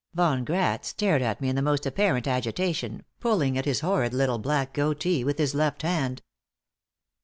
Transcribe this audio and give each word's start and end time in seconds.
Von 0.15 0.43
Gratz 0.43 0.87
stared 0.87 1.21
at 1.21 1.41
me 1.41 1.49
in 1.49 1.63
most 1.63 1.85
apparent 1.85 2.27
agitation, 2.27 3.05
pulling 3.19 3.55
at 3.55 3.65
his 3.65 3.81
horrid 3.81 4.15
little 4.15 4.39
black 4.39 4.73
goatee 4.73 5.23
with 5.23 5.37
his 5.37 5.53
left 5.53 5.83
hand. 5.83 6.23